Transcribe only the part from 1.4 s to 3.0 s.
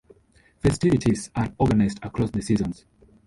organised across the seasons.